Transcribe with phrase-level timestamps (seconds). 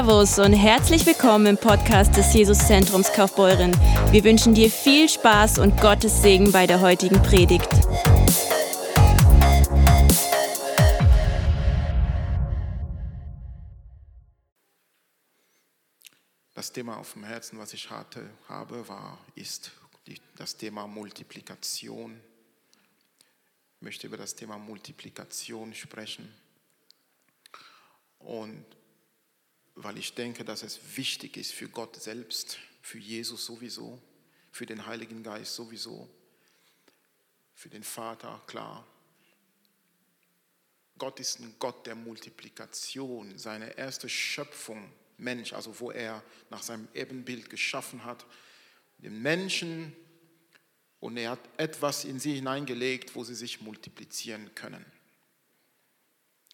[0.00, 3.70] Servus und herzlich willkommen im Podcast des Jesuszentrums Kaufbeuren.
[4.10, 7.68] Wir wünschen dir viel Spaß und Gottes Segen bei der heutigen Predigt.
[16.54, 19.70] Das Thema auf dem Herzen, was ich hatte, habe, war, ist
[20.38, 22.18] das Thema Multiplikation.
[23.76, 26.34] Ich möchte über das Thema Multiplikation sprechen.
[28.20, 28.64] Und
[29.74, 34.00] weil ich denke, dass es wichtig ist für Gott selbst, für Jesus sowieso,
[34.50, 36.08] für den Heiligen Geist sowieso,
[37.54, 38.86] für den Vater, klar.
[40.98, 43.38] Gott ist ein Gott der Multiplikation.
[43.38, 48.26] Seine erste Schöpfung, Mensch, also wo er nach seinem Ebenbild geschaffen hat,
[48.98, 49.96] den Menschen,
[51.00, 54.84] und er hat etwas in sie hineingelegt, wo sie sich multiplizieren können.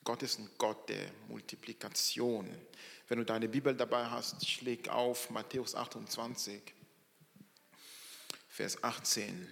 [0.05, 2.49] Gott ist ein Gott der Multiplikation.
[3.09, 6.61] Wenn du deine Bibel dabei hast, schläg auf Matthäus 28,
[8.49, 9.49] Vers 18.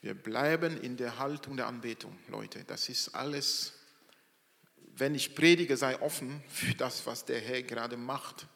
[0.00, 2.64] Wir bleiben in der Haltung der Anbetung, Leute.
[2.64, 3.74] Das ist alles,
[4.76, 8.48] wenn ich predige, sei offen für das, was der Herr gerade macht,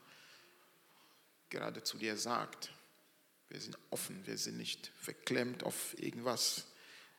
[1.51, 2.73] gerade zu dir sagt.
[3.49, 6.67] Wir sind offen, wir sind nicht verklemmt auf irgendwas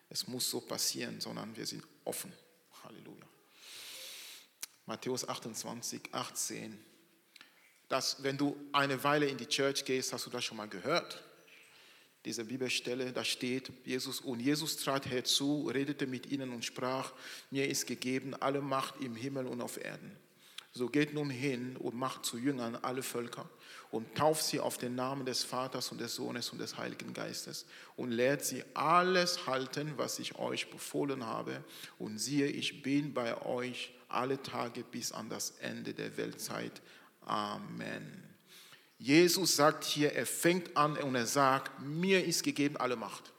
[0.10, 2.32] es muss so passieren, sondern wir sind offen.
[2.84, 3.27] Halleluja.
[4.88, 6.80] Matthäus 28, 18.
[7.90, 11.24] Das, wenn du eine Weile in die Church gehst, hast du das schon mal gehört.
[12.24, 17.12] Diese Bibelstelle, da steht Jesus und Jesus trat herzu, redete mit ihnen und sprach,
[17.52, 20.16] mir ist gegeben alle Macht im Himmel und auf Erden.
[20.72, 23.50] So geht nun hin und macht zu Jüngern alle Völker
[23.92, 27.66] und tauft sie auf den Namen des Vaters und des Sohnes und des Heiligen Geistes
[27.98, 31.64] und lehrt sie alles halten, was ich euch befohlen habe.
[31.98, 36.82] Und siehe, ich bin bei euch alle Tage bis an das Ende der Weltzeit.
[37.22, 38.24] Amen.
[38.98, 43.32] Jesus sagt hier, er fängt an und er sagt, mir ist gegeben alle Macht.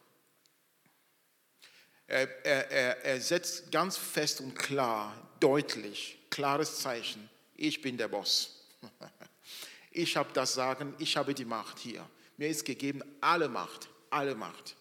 [2.07, 8.65] Er, er, er, setzt ganz fest und klar, deutlich, klares Zeichen, ich bin der Boss.
[9.91, 12.09] Ich habe das Sagen, ich habe die Macht hier.
[12.37, 14.77] Mir ist gegeben alle Macht, alle Macht.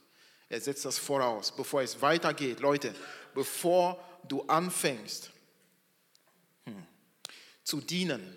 [0.48, 2.60] Er setzt das voraus, bevor es weitergeht.
[2.60, 2.94] Leute,
[3.34, 5.32] bevor du anfängst
[7.68, 8.34] zu dienen,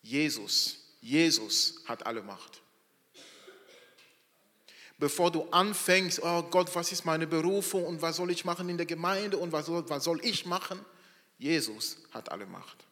[0.00, 2.62] Jesus, Jesus hat alle Macht.
[4.96, 8.78] Bevor du anfängst, oh Gott, was ist meine Berufung und was soll ich machen in
[8.78, 10.82] der Gemeinde und was soll, was soll ich machen?
[11.36, 12.86] Jesus hat alle Macht.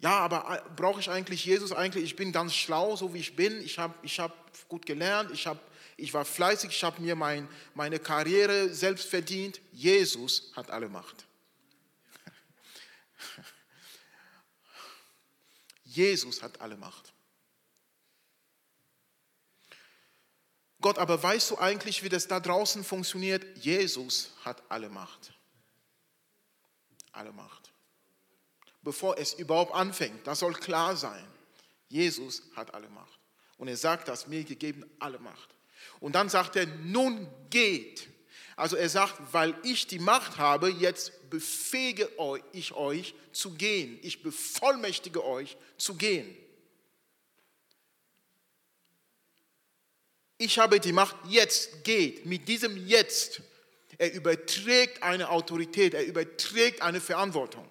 [0.00, 2.02] Ja, aber brauche ich eigentlich Jesus eigentlich?
[2.02, 3.62] Ich bin ganz schlau, so wie ich bin.
[3.62, 4.34] Ich habe ich hab
[4.68, 5.60] gut gelernt, ich, hab,
[5.96, 9.60] ich war fleißig, ich habe mir mein, meine Karriere selbst verdient.
[9.72, 11.24] Jesus hat alle Macht.
[15.84, 17.12] Jesus hat alle Macht.
[20.80, 23.58] Gott, aber weißt du eigentlich, wie das da draußen funktioniert?
[23.58, 25.32] Jesus hat alle Macht.
[27.12, 27.74] Alle Macht
[28.84, 30.26] bevor es überhaupt anfängt.
[30.26, 31.26] Das soll klar sein.
[31.88, 33.18] Jesus hat alle Macht.
[33.56, 35.53] Und er sagt das, mir gegeben alle Macht.
[36.04, 38.08] Und dann sagt er, nun geht.
[38.56, 42.08] Also er sagt, weil ich die Macht habe, jetzt befähige
[42.52, 43.98] ich euch zu gehen.
[44.02, 46.36] Ich bevollmächtige euch zu gehen.
[50.36, 52.26] Ich habe die Macht, jetzt geht.
[52.26, 53.40] Mit diesem Jetzt,
[53.96, 57.66] er überträgt eine Autorität, er überträgt eine Verantwortung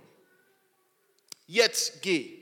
[1.53, 2.39] jetzt geh.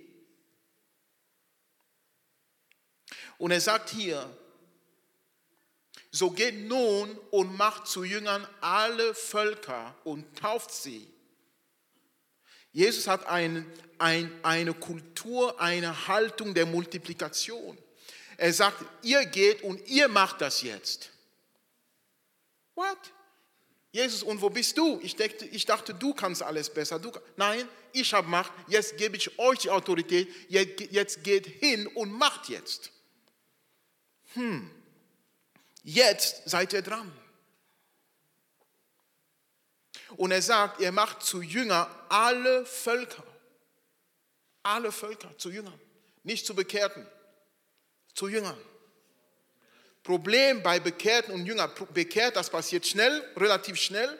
[3.37, 4.29] Und er sagt hier,
[6.11, 11.07] so geht nun und macht zu Jüngern alle Völker und tauft sie.
[12.73, 13.65] Jesus hat ein,
[13.97, 17.77] ein, eine Kultur, eine Haltung der Multiplikation.
[18.37, 21.11] Er sagt, ihr geht und ihr macht das jetzt.
[22.75, 22.97] What?
[23.91, 24.99] Jesus, und wo bist du?
[25.03, 26.97] Ich dachte, ich dachte du kannst alles besser.
[26.97, 32.11] Du, nein, ich habe Macht, jetzt gebe ich euch die Autorität, jetzt geht hin und
[32.11, 32.91] macht jetzt.
[34.33, 34.71] Hm,
[35.83, 37.11] jetzt seid ihr dran.
[40.17, 43.23] Und er sagt, er macht zu Jünger alle Völker.
[44.63, 45.79] Alle Völker zu Jüngern.
[46.23, 47.07] Nicht zu Bekehrten,
[48.13, 48.57] zu Jüngern.
[50.03, 54.19] Problem bei Bekehrten und Jüngern, bekehrt, das passiert schnell, relativ schnell.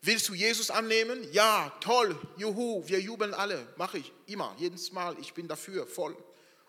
[0.00, 1.26] Willst du Jesus annehmen?
[1.32, 6.16] Ja, toll, juhu, wir jubeln alle, mache ich immer, jedes Mal, ich bin dafür, voll.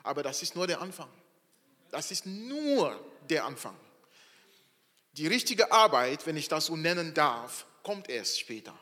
[0.03, 1.09] Aber das ist nur der Anfang.
[1.91, 2.99] Das ist nur
[3.29, 3.75] der Anfang.
[5.19, 8.73] Die richtige Arbeit, wenn ich das so nennen darf, kommt erst später.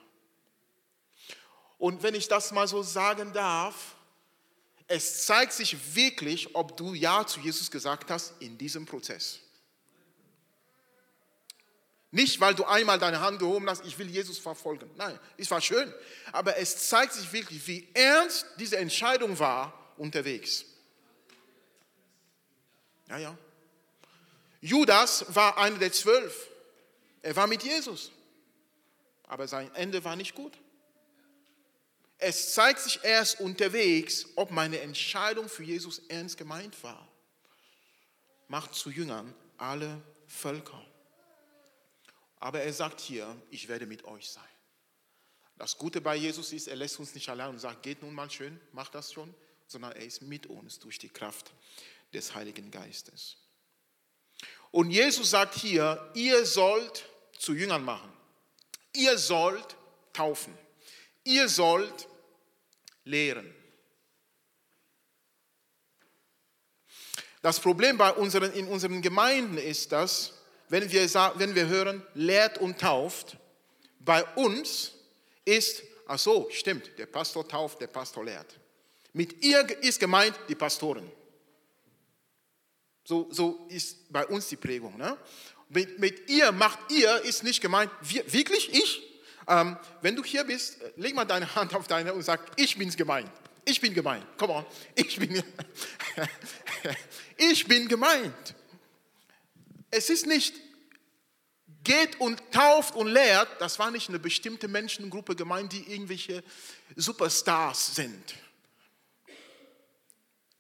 [1.79, 3.95] Und wenn ich das mal so sagen darf,
[4.85, 9.39] es zeigt sich wirklich, ob du Ja zu Jesus gesagt hast in diesem Prozess.
[12.11, 14.91] Nicht, weil du einmal deine Hand gehoben hast, ich will Jesus verfolgen.
[14.95, 15.91] Nein, es war schön.
[16.31, 20.65] Aber es zeigt sich wirklich, wie ernst diese Entscheidung war unterwegs.
[23.09, 23.37] Ja, ja.
[24.61, 26.49] Judas war einer der zwölf.
[27.21, 28.11] Er war mit Jesus.
[29.23, 30.57] Aber sein Ende war nicht gut.
[32.17, 37.07] Es zeigt sich erst unterwegs, ob meine Entscheidung für Jesus ernst gemeint war.
[38.47, 40.83] Macht zu Jüngern alle Völker.
[42.39, 44.43] Aber er sagt hier, ich werde mit euch sein.
[45.57, 48.29] Das Gute bei Jesus ist, er lässt uns nicht allein und sagt, geht nun mal
[48.29, 49.33] schön, macht das schon,
[49.67, 51.51] sondern er ist mit uns durch die Kraft
[52.13, 53.37] des Heiligen Geistes.
[54.77, 57.03] Und Jesus sagt hier, ihr sollt
[57.35, 58.13] zu Jüngern machen.
[58.93, 59.75] Ihr sollt
[60.13, 60.55] taufen.
[61.23, 62.07] Ihr sollt
[63.03, 63.51] lehren.
[67.41, 70.33] Das Problem bei unseren, in unseren Gemeinden ist, dass,
[70.69, 73.37] wenn wir, wenn wir hören, lehrt und tauft,
[73.97, 74.91] bei uns
[75.43, 78.59] ist, ach so, stimmt, der Pastor tauft, der Pastor lehrt.
[79.11, 81.11] Mit ihr ist gemeint die Pastoren.
[83.07, 84.97] So, so ist bei uns die Prägung.
[84.97, 85.17] Ne?
[85.69, 89.01] Mit, mit, ihr macht ihr ist nicht gemeint, wir, wirklich ich?
[89.47, 92.97] Ähm, wenn du hier bist, leg mal deine Hand auf deine und sag, ich bin's
[92.97, 93.31] gemeint.
[93.63, 94.25] Ich bin gemeint.
[94.37, 94.65] Come on.
[94.93, 95.41] Ich bin,
[97.37, 98.55] ich bin gemeint.
[99.89, 100.53] Es ist nicht,
[101.85, 106.43] geht und tauft und lehrt, das war nicht eine bestimmte Menschengruppe gemeint, die irgendwelche
[106.97, 108.35] Superstars sind.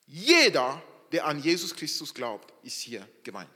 [0.05, 0.81] Jeder
[1.11, 3.49] der an Jesus Christus glaubt, ist hier gemeint.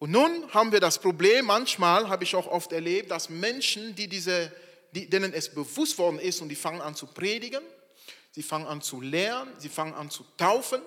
[0.00, 4.08] Und nun haben wir das Problem, manchmal habe ich auch oft erlebt, dass Menschen, die
[4.08, 4.50] diese,
[4.92, 7.62] die, denen es bewusst worden ist und die fangen an zu predigen,
[8.30, 10.80] sie fangen an zu lehren, sie fangen an zu taufen,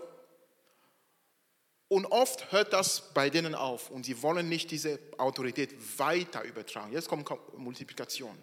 [1.93, 6.91] und oft hört das bei denen auf und sie wollen nicht diese Autorität weiter übertragen.
[6.91, 8.35] Jetzt kommt Multiplikation.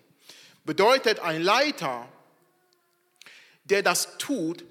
[0.65, 2.09] Bedeutet, ein Leiter,
[3.65, 4.65] der das tut,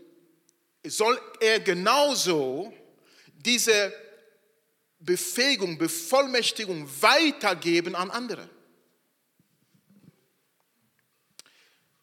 [0.86, 2.74] soll er genauso
[3.34, 3.94] diese
[5.00, 8.50] Befähigung, Bevollmächtigung weitergeben an andere.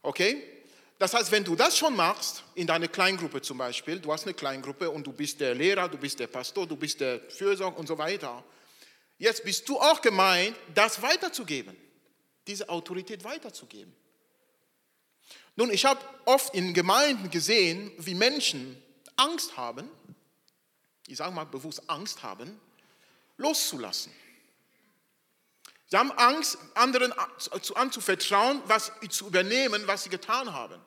[0.03, 0.56] Okay?
[0.99, 4.33] Das heißt, wenn du das schon machst, in deiner Kleingruppe zum Beispiel, du hast eine
[4.33, 7.87] Kleingruppe und du bist der Lehrer, du bist der Pastor, du bist der Fürsorger und
[7.87, 8.43] so weiter.
[9.19, 11.77] Jetzt bist du auch gemeint, das weiterzugeben,
[12.47, 13.95] diese Autorität weiterzugeben.
[15.55, 18.83] Nun, ich habe oft in Gemeinden gesehen, wie Menschen
[19.17, 19.89] Angst haben,
[21.07, 22.59] ich sage mal bewusst Angst haben,
[23.37, 24.13] loszulassen.
[25.89, 27.13] Sie haben Angst, anderen
[27.75, 30.81] anzuvertrauen, was zu übernehmen, was sie getan haben.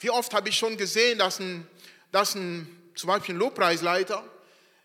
[0.00, 1.66] Wie oft habe ich schon gesehen, dass ein,
[2.10, 4.22] dass ein zum Beispiel ein Lobpreisleiter,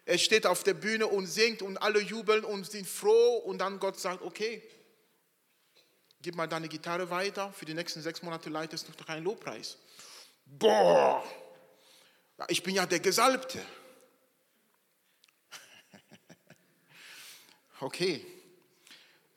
[0.06, 3.80] er steht auf der Bühne und singt und alle jubeln und sind froh und dann
[3.80, 4.64] Gott sagt, okay,
[6.22, 9.78] gib mal deine Gitarre weiter, für die nächsten sechs Monate leitest du keinen Lobpreis.
[10.46, 11.22] Boah,
[12.48, 13.60] ich bin ja der Gesalbte.
[17.80, 18.26] Okay,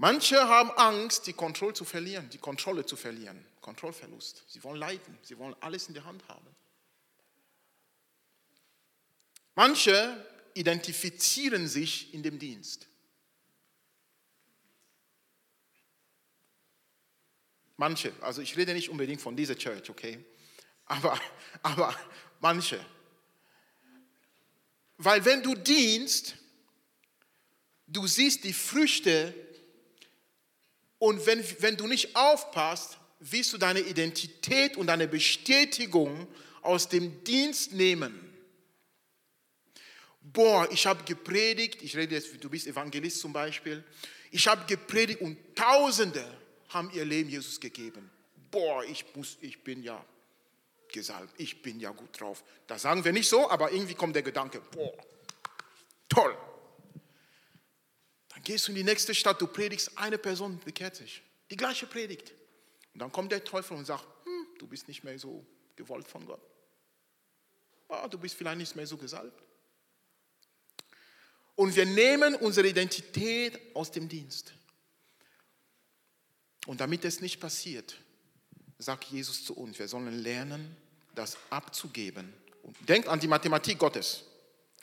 [0.01, 4.45] Manche haben Angst, die Kontrolle zu verlieren, die Kontrolle zu verlieren, Kontrollverlust.
[4.49, 6.47] Sie wollen leiten, sie wollen alles in der Hand haben.
[9.55, 12.87] Manche identifizieren sich in dem Dienst.
[17.77, 20.25] Manche, also ich rede nicht unbedingt von dieser Church, okay?
[20.87, 21.21] Aber,
[21.63, 21.95] aber
[22.41, 22.83] manche.
[24.97, 26.37] Weil wenn du dienst,
[27.87, 29.50] du siehst die Früchte
[31.01, 36.29] und wenn, wenn du nicht aufpasst, wirst du deine Identität und deine Bestätigung
[36.61, 38.31] aus dem Dienst nehmen.
[40.21, 43.83] Boah, ich habe gepredigt, ich rede jetzt, du bist Evangelist zum Beispiel,
[44.31, 46.25] ich habe gepredigt und Tausende
[46.69, 48.11] haben ihr Leben Jesus gegeben.
[48.51, 50.05] Boah, ich, muss, ich bin ja
[50.93, 52.45] gesalbt, ich bin ja gut drauf.
[52.67, 54.93] Das sagen wir nicht so, aber irgendwie kommt der Gedanke, boah,
[56.11, 56.37] toll,
[58.51, 61.23] gehst du in die nächste Stadt, du predigst, eine Person bekehrt sich.
[61.53, 62.33] Die gleiche Predigt.
[62.93, 66.27] Und dann kommt der Teufel und sagt, hm, du bist nicht mehr so gewollt von
[66.27, 66.41] Gott.
[67.87, 69.41] Oh, du bist vielleicht nicht mehr so gesalbt.
[71.55, 74.53] Und wir nehmen unsere Identität aus dem Dienst.
[76.67, 78.01] Und damit es nicht passiert,
[78.79, 80.77] sagt Jesus zu uns, wir sollen lernen,
[81.15, 82.35] das abzugeben.
[82.65, 84.25] Und denkt an die Mathematik Gottes.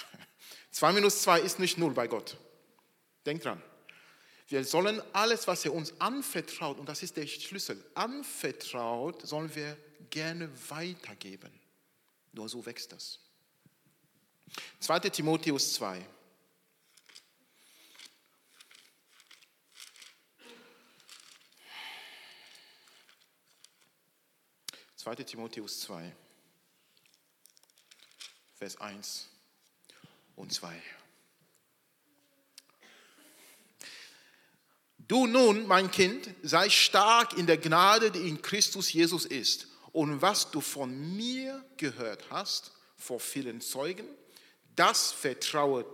[0.71, 2.37] 2 minus 2 ist nicht 0 bei Gott.
[3.27, 3.61] Denkt dran.
[4.47, 9.77] Wir sollen alles, was er uns anvertraut, und das ist der Schlüssel, anvertraut, sollen wir
[10.09, 11.51] gerne weitergeben.
[12.31, 13.19] Nur so wächst das.
[14.79, 14.99] 2.
[15.09, 16.07] Timotheus 2.
[24.95, 25.15] 2.
[25.15, 26.15] Timotheus 2,
[28.55, 29.27] Vers 1
[30.37, 30.81] und 2.
[35.07, 39.67] Du nun, mein Kind, sei stark in der Gnade, die in Christus Jesus ist.
[39.93, 44.05] Und was du von mir gehört hast, vor vielen Zeugen,
[44.75, 45.85] das vertraue,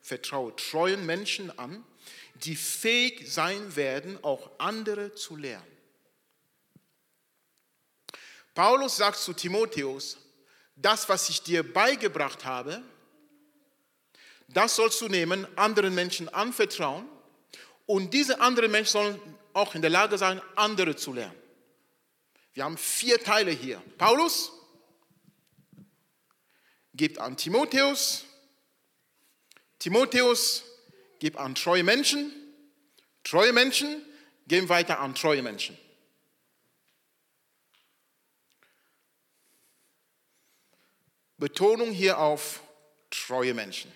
[0.00, 1.84] vertraue treuen Menschen an,
[2.44, 5.66] die fähig sein werden, auch andere zu lernen.
[8.54, 10.16] Paulus sagt zu Timotheus,
[10.76, 12.82] das, was ich dir beigebracht habe,
[14.46, 17.08] das sollst du nehmen, anderen Menschen anvertrauen
[17.88, 19.20] und diese anderen Menschen sollen
[19.54, 21.34] auch in der Lage sein, andere zu lernen.
[22.52, 23.82] Wir haben vier Teile hier.
[23.96, 24.52] Paulus
[26.92, 28.26] gibt an Timotheus,
[29.78, 30.64] Timotheus
[31.18, 32.30] gibt an treue Menschen,
[33.24, 34.04] treue Menschen
[34.46, 35.78] geben weiter an treue Menschen.
[41.38, 42.62] Betonung hier auf
[43.10, 43.90] treue Menschen.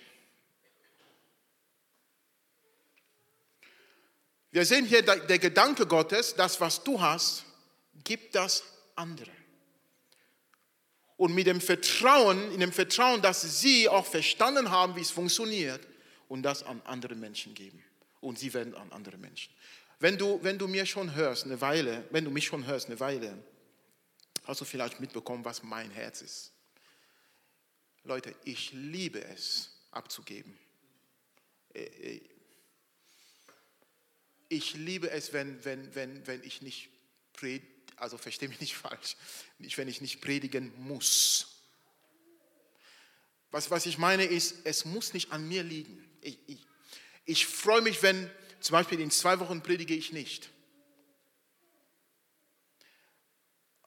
[4.52, 7.44] Wir sehen hier der Gedanke Gottes, das, was du hast,
[8.04, 8.62] gibt das
[8.94, 9.30] andere.
[11.16, 15.80] Und mit dem Vertrauen, in dem Vertrauen, dass sie auch verstanden haben, wie es funktioniert,
[16.28, 17.82] und das an andere Menschen geben.
[18.21, 19.52] Und sie werden an andere Menschen.
[20.00, 22.99] Wenn du, wenn du mir schon hörst, eine Weile, wenn du mich schon hörst, eine
[23.00, 23.37] Weile,
[24.44, 26.52] hast du vielleicht mitbekommen, was mein Herz ist.
[28.04, 30.59] Leute, ich liebe es abzugeben.
[34.52, 36.90] Ich liebe es, wenn, wenn, wenn, wenn ich nicht
[37.32, 37.66] predige,
[37.97, 39.16] also verstehe mich nicht falsch,
[39.59, 41.62] wenn ich nicht predigen muss.
[43.50, 46.06] Was, was ich meine ist, es muss nicht an mir liegen.
[46.21, 46.66] Ich, ich,
[47.25, 48.30] ich freue mich, wenn
[48.61, 50.50] zum Beispiel in zwei Wochen predige ich nicht.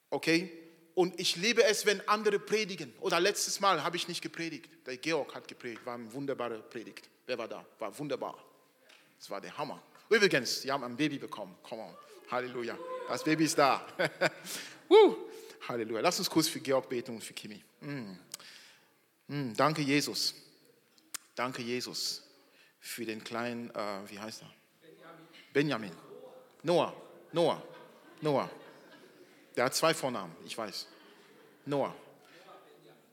[0.09, 0.51] Okay?
[0.95, 2.91] Und ich liebe es, wenn andere predigen.
[3.01, 4.67] Oder letztes Mal habe ich nicht gepredigt.
[4.87, 7.07] Der Georg hat gepredigt, war eine wunderbare Predigt.
[7.27, 7.63] Wer war da?
[7.77, 8.43] War wunderbar.
[9.19, 9.83] Das war der Hammer.
[10.09, 11.55] Übrigens, sie haben ein Baby bekommen.
[11.63, 11.95] Come on.
[12.29, 12.77] Halleluja.
[13.07, 13.85] Das Baby ist da.
[14.89, 15.15] uh,
[15.67, 16.01] Halleluja.
[16.01, 17.63] Lass uns kurz für Georg beten und für Kimi.
[17.81, 18.13] Mm.
[19.27, 20.35] Mm, danke, Jesus.
[21.35, 22.23] Danke, Jesus,
[22.79, 24.53] für den kleinen, äh, wie heißt er?
[24.81, 25.91] Benjamin.
[25.91, 25.91] Benjamin.
[26.63, 26.95] Noah.
[27.31, 27.61] Noah.
[28.21, 28.49] Noah.
[29.55, 30.87] Der hat zwei Vornamen, ich weiß.
[31.65, 31.93] Noah.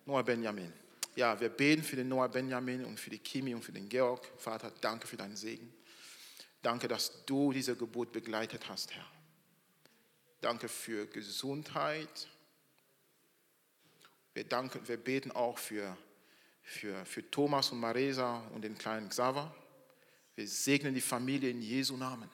[0.06, 0.72] Noah Benjamin.
[1.14, 4.26] Ja, wir beten für den Noah Benjamin und für die Kimi und für den Georg.
[4.38, 5.72] Vater, danke für deinen Segen.
[6.62, 9.06] Danke, dass du diese Geburt begleitet hast, Herr.
[10.40, 12.28] Danke für Gesundheit.
[14.34, 15.96] Wir, danken, wir beten auch für,
[16.62, 19.54] für, für Thomas und Maresa und den kleinen Xaver.
[20.34, 22.30] Wir segnen die Familie in Jesu Namen.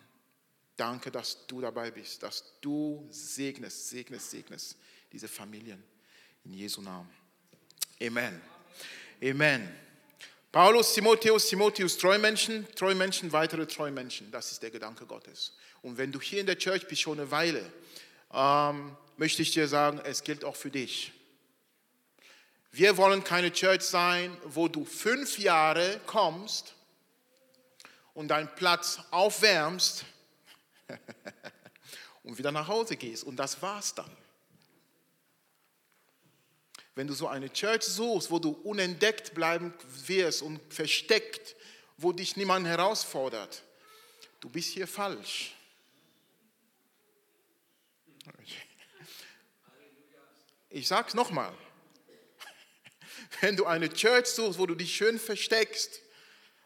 [0.76, 4.78] Danke, dass du dabei bist, dass du segnest, segnest, segnest
[5.10, 5.82] diese Familien
[6.44, 7.10] in Jesu Namen.
[8.00, 8.40] Amen.
[9.20, 9.87] Amen.
[10.50, 14.30] Paulus, Timotheus, Timotheus, treue Menschen, treue Menschen, weitere treue Menschen.
[14.30, 15.54] Das ist der Gedanke Gottes.
[15.82, 17.70] Und wenn du hier in der Church bist schon eine Weile,
[18.32, 21.12] ähm, möchte ich dir sagen, es gilt auch für dich.
[22.72, 26.74] Wir wollen keine Church sein, wo du fünf Jahre kommst
[28.14, 30.04] und deinen Platz aufwärmst
[32.22, 33.24] und wieder nach Hause gehst.
[33.24, 34.10] Und das war's dann.
[36.98, 39.72] Wenn du so eine Church suchst, wo du unentdeckt bleiben
[40.06, 41.54] wirst und versteckt,
[41.96, 43.62] wo dich niemand herausfordert,
[44.40, 45.54] du bist hier falsch.
[50.70, 51.54] Ich sage es nochmal.
[53.42, 56.00] Wenn du eine Church suchst, wo du dich schön versteckst,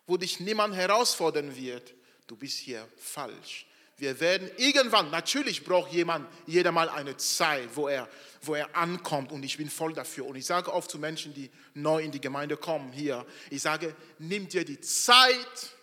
[0.07, 1.93] wo dich niemand herausfordern wird,
[2.27, 3.67] du bist hier falsch.
[4.03, 8.09] Wir werden irgendwann, natürlich braucht jemand, jeder mal eine Zeit, wo er,
[8.41, 10.27] wo er ankommt und ich bin voll dafür.
[10.27, 13.95] Und ich sage oft zu Menschen, die neu in die Gemeinde kommen hier, ich sage,
[14.19, 15.77] nimm dir die Zeit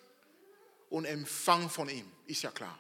[0.90, 2.78] und empfang von ihm, ist ja klar.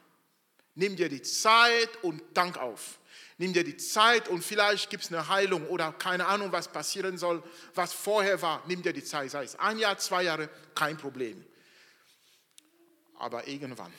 [0.76, 3.00] Nimm dir die Zeit und dank auf.
[3.38, 7.18] Nimm dir die Zeit und vielleicht gibt es eine Heilung oder keine Ahnung, was passieren
[7.18, 7.42] soll,
[7.74, 8.62] was vorher war.
[8.68, 11.46] Nimm dir die Zeit, sei es ein Jahr, zwei Jahre, kein Problem.
[13.18, 13.94] Aber irgendwann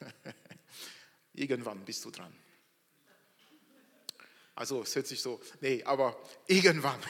[1.32, 2.34] Irgendwann bist du dran.
[4.54, 7.00] Also es hört sich so, nee, aber irgendwann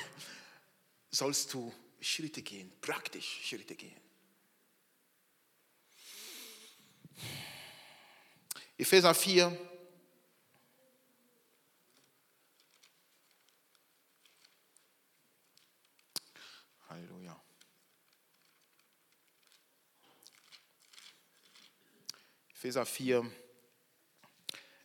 [1.11, 4.01] sollst du Schritte gehen, praktisch Schritte gehen.
[8.79, 9.59] Epheser 4.
[16.89, 17.39] Halleluja.
[22.49, 23.31] Epheser 4,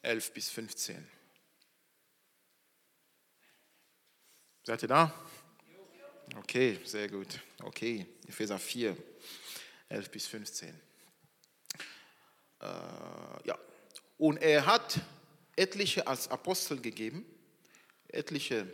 [0.05, 1.07] 11 bis 15.
[4.63, 5.13] Seid ihr da?
[6.37, 7.39] Okay, sehr gut.
[7.61, 8.97] Okay, Epheser 4,
[9.89, 10.69] 11 bis 15.
[10.69, 12.65] Äh,
[13.45, 13.59] ja.
[14.17, 15.01] Und er hat
[15.55, 17.25] etliche als Apostel gegeben,
[18.07, 18.71] etliche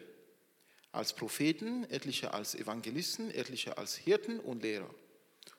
[0.92, 4.94] als Propheten, etliche als Evangelisten, etliche als Hirten und Lehrer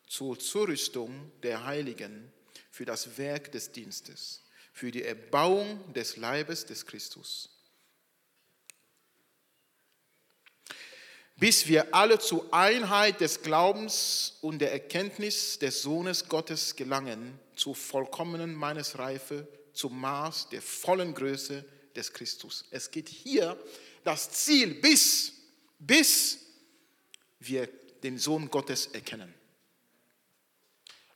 [0.07, 2.31] zur Zurüstung der Heiligen
[2.71, 7.49] für das Werk des Dienstes, für die Erbauung des Leibes des Christus.
[11.37, 17.75] Bis wir alle zur Einheit des Glaubens und der Erkenntnis des Sohnes Gottes gelangen, zur
[17.75, 21.64] vollkommenen Mannesreife zum Maß der vollen Größe
[21.95, 22.64] des Christus.
[22.71, 23.57] Es geht hier
[24.05, 25.33] das Ziel, bis,
[25.79, 26.38] bis
[27.41, 27.69] wir
[28.02, 29.33] den Sohn Gottes erkennen.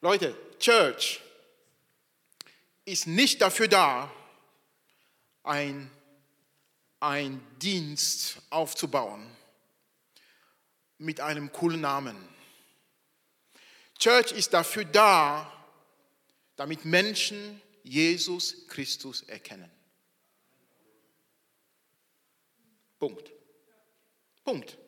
[0.00, 1.20] Leute, Church
[2.86, 4.10] ist nicht dafür da,
[5.42, 5.90] ein,
[7.00, 9.30] ein Dienst aufzubauen
[10.98, 12.16] mit einem coolen Namen.
[13.98, 15.52] Church ist dafür da,
[16.56, 19.70] damit Menschen Jesus Christus erkennen.
[22.98, 23.30] Punkt.
[24.44, 24.78] Punkt.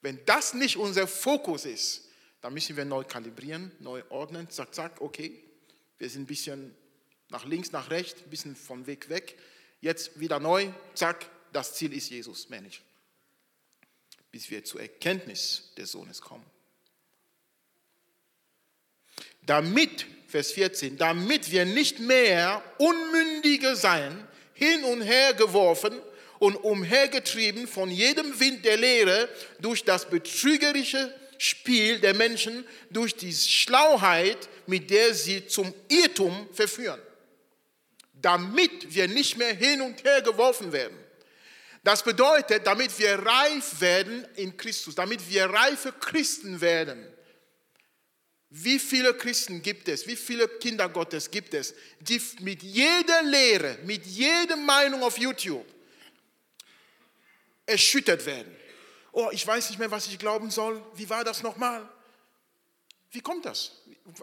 [0.00, 2.08] Wenn das nicht unser Fokus ist,
[2.42, 5.42] dann müssen wir neu kalibrieren, neu ordnen, zack, zack, okay,
[5.98, 6.74] wir sind ein bisschen
[7.30, 9.38] nach links, nach rechts, ein bisschen vom Weg weg.
[9.80, 12.82] Jetzt wieder neu, zack, das Ziel ist Jesus, Mensch.
[14.32, 16.44] Bis wir zur Erkenntnis des Sohnes kommen.
[19.46, 26.00] Damit Vers 14, damit wir nicht mehr Unmündige seien, hin und her geworfen
[26.40, 29.28] und umhergetrieben von jedem Wind der Lehre
[29.60, 37.00] durch das betrügerische Spiel der Menschen, durch die Schlauheit, mit der sie zum Irrtum verführen.
[38.12, 40.96] Damit wir nicht mehr hin und her geworfen werden.
[41.82, 47.04] Das bedeutet, damit wir reif werden in Christus, damit wir reife Christen werden.
[48.50, 53.78] Wie viele Christen gibt es, wie viele Kinder Gottes gibt es, die mit jeder Lehre,
[53.82, 55.66] mit jeder Meinung auf YouTube
[57.66, 58.61] erschüttert werden?
[59.12, 60.82] Oh, ich weiß nicht mehr, was ich glauben soll.
[60.94, 61.88] Wie war das nochmal?
[63.10, 63.72] Wie kommt das?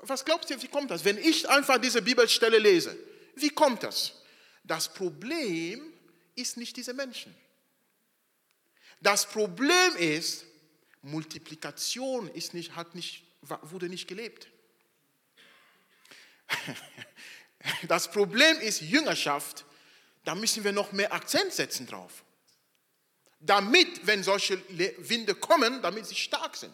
[0.02, 1.06] Was glaubst du, wie kommt das?
[1.06, 2.98] Wenn ich einfach diese Bibelstelle lese,
[3.36, 4.14] wie kommt das?
[4.64, 5.94] Das Problem
[6.36, 7.36] ist nicht diese Menschen.
[9.00, 10.44] Das Problem ist,
[11.02, 14.48] Multiplikation ist nicht, hat nicht wurde nicht gelebt.
[17.90, 19.66] Das Problem ist Jüngerschaft,
[20.24, 22.24] da müssen wir noch mehr Akzent setzen drauf.
[23.40, 26.74] Damit, wenn solche Winde kommen, damit sie stark sind.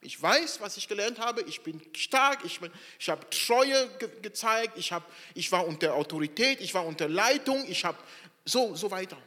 [0.00, 1.42] Ich weiß, was ich gelernt habe.
[1.42, 2.44] Ich bin stark.
[2.44, 2.60] Ich,
[2.98, 4.78] ich habe Treue ge gezeigt.
[4.78, 6.60] Ich, hab, ich war unter Autorität.
[6.60, 7.64] Ich war unter Leitung.
[7.68, 7.98] Ich habe
[8.44, 9.18] so, so weiter.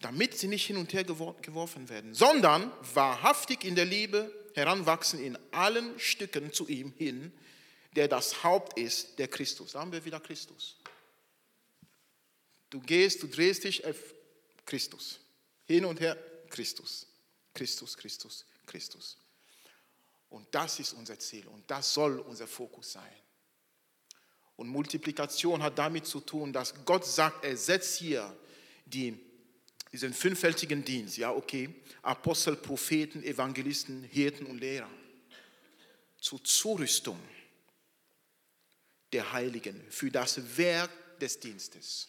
[0.00, 5.38] damit sie nicht hin und her geworfen werden, sondern wahrhaftig in der Liebe heranwachsen in
[5.52, 7.32] allen Stücken zu ihm hin,
[7.96, 9.72] der das Haupt ist, der Christus.
[9.72, 10.76] Da haben wir wieder Christus.
[12.70, 13.96] Du gehst, du drehst dich auf
[14.66, 15.20] Christus.
[15.64, 16.16] Hin und her
[16.50, 17.06] Christus.
[17.54, 19.16] Christus, Christus, Christus.
[20.30, 23.12] Und das ist unser Ziel und das soll unser Fokus sein.
[24.56, 28.36] Und Multiplikation hat damit zu tun, dass Gott sagt, er setzt hier
[28.84, 29.18] die
[29.92, 34.90] diesen fünffältigen Dienst, ja, okay, Apostel, Propheten, Evangelisten, Hirten und Lehrer,
[36.20, 37.18] zur Zurüstung
[39.12, 42.08] der Heiligen für das Werk des Dienstes.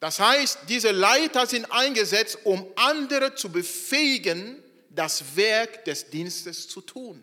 [0.00, 6.80] Das heißt, diese Leiter sind eingesetzt, um andere zu befähigen, das Werk des Dienstes zu
[6.80, 7.22] tun.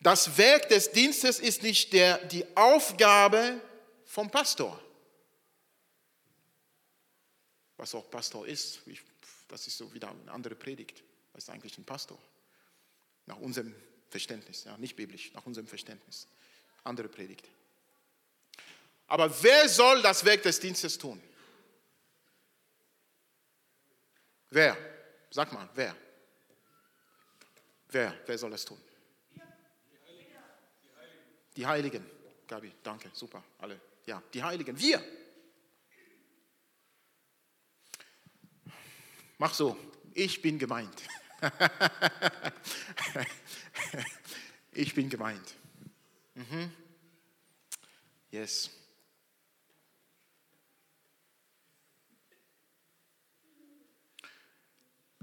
[0.00, 3.60] Das Werk des Dienstes ist nicht der, die Aufgabe
[4.06, 4.82] vom Pastor.
[7.76, 8.80] Was auch Pastor ist,
[9.48, 11.02] das ist so wieder eine andere Predigt.
[11.34, 12.18] Was ist eigentlich ein Pastor?
[13.26, 13.74] Nach unserem
[14.08, 16.26] Verständnis, ja, nicht biblisch, nach unserem Verständnis.
[16.84, 17.46] Andere Predigt.
[19.10, 21.20] Aber wer soll das Werk des Dienstes tun?
[24.50, 24.76] Wer?
[25.30, 25.96] Sag mal, wer?
[27.88, 28.16] Wer?
[28.24, 28.80] Wer soll das tun?
[31.56, 32.08] Die Heiligen.
[32.46, 33.80] Gabi, danke, super, alle.
[34.06, 34.78] Ja, die Heiligen.
[34.78, 35.04] Wir.
[39.38, 39.76] Mach so,
[40.14, 41.02] ich bin gemeint.
[44.72, 45.54] ich bin gemeint.
[46.34, 46.72] Mhm.
[48.30, 48.70] Yes.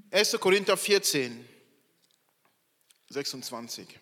[0.09, 1.45] Erste Korinther 14,
[3.09, 3.99] 26.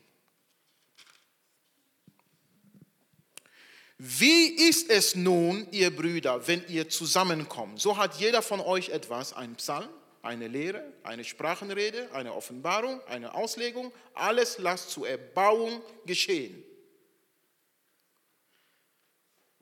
[3.97, 7.81] Wie ist es nun, ihr Brüder, wenn ihr zusammenkommt?
[7.81, 9.89] So hat jeder von euch etwas, ein Psalm,
[10.21, 13.91] eine Lehre, eine Sprachenrede, eine Offenbarung, eine Auslegung.
[14.13, 16.63] Alles lasst zur Erbauung geschehen.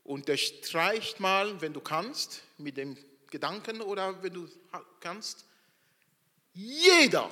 [0.03, 2.97] Unterstreicht mal, wenn du kannst, mit dem
[3.29, 4.49] Gedanken oder wenn du
[4.99, 5.45] kannst,
[6.53, 7.29] jeder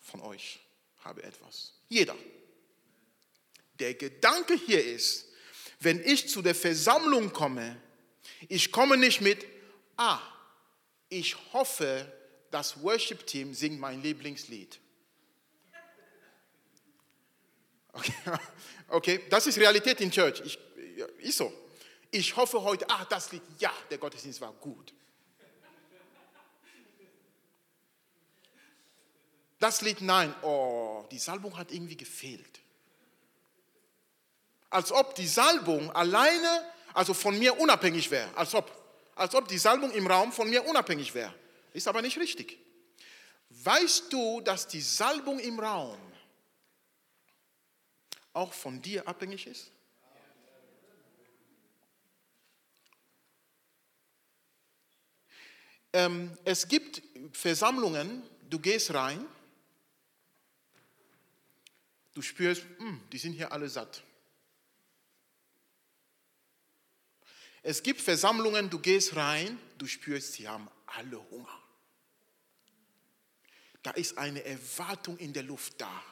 [0.00, 0.60] von euch
[0.98, 1.72] habe etwas.
[1.88, 2.16] Jeder.
[3.78, 5.26] Der Gedanke hier ist,
[5.80, 7.80] wenn ich zu der Versammlung komme,
[8.48, 9.44] ich komme nicht mit,
[9.96, 10.20] ah,
[11.08, 12.10] ich hoffe,
[12.50, 14.78] das Worship-Team singt mein Lieblingslied.
[17.92, 18.12] Okay,
[18.88, 20.40] okay, das ist Realität in Church.
[20.44, 20.58] Ich,
[21.18, 21.52] ist so.
[22.10, 24.94] Ich hoffe heute, ah, das Lied, ja, der Gottesdienst war gut.
[29.64, 32.60] Das Lied, nein, oh, die Salbung hat irgendwie gefehlt
[34.74, 38.28] als ob die Salbung alleine, also von mir unabhängig wäre.
[38.36, 38.70] Als ob,
[39.14, 41.32] als ob die Salbung im Raum von mir unabhängig wäre.
[41.72, 42.58] Ist aber nicht richtig.
[43.50, 45.98] Weißt du, dass die Salbung im Raum
[48.32, 49.70] auch von dir abhängig ist?
[55.92, 57.00] Ähm, es gibt
[57.32, 59.24] Versammlungen, du gehst rein,
[62.14, 64.02] du spürst, mh, hm, die sind hier alle satt.
[67.62, 71.62] Es gibt Versammlungen, du gehst rein, du spürst, sie haben alle Hunger.
[73.82, 76.02] Da ist eine Erwartung in der Luft da.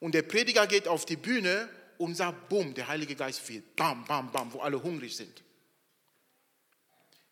[0.00, 4.04] Und der Prediger geht auf die Bühne und sagt, bumm, der Heilige Geist wird, bam,
[4.04, 5.42] bam, bam, wo alle hungrig sind.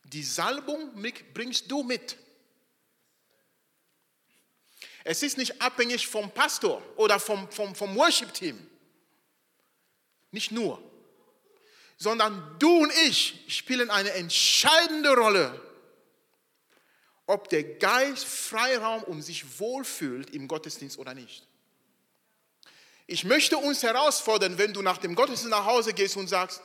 [0.05, 0.91] Die Salbung
[1.35, 2.17] bringst du mit.
[5.05, 8.59] Es ist nicht abhängig vom Pastor oder vom, vom, vom Worship-Team.
[10.33, 10.83] Nicht nur
[12.01, 15.61] sondern du und ich spielen eine entscheidende Rolle,
[17.27, 21.47] ob der Geist Freiraum und sich wohlfühlt im Gottesdienst oder nicht.
[23.07, 26.63] Ich möchte uns herausfordern, wenn du nach dem Gottesdienst nach Hause gehst und sagst,